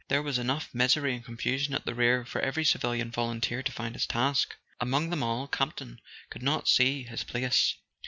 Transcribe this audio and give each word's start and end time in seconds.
There 0.07 0.23
was 0.23 0.39
enough 0.39 0.73
misery 0.73 1.13
and 1.13 1.23
confusion 1.23 1.75
at 1.75 1.85
the 1.85 1.93
rear 1.93 2.25
for 2.25 2.41
every 2.41 2.63
civilian 2.65 3.11
volunteer 3.11 3.61
to 3.61 3.71
find 3.71 3.93
his 3.93 4.07
task. 4.07 4.55
Among 4.79 5.11
them 5.11 5.21
all, 5.21 5.47
Campton 5.47 6.01
could 6.31 6.41
not 6.41 6.67
see 6.67 7.03
his 7.03 7.23
place. 7.23 7.75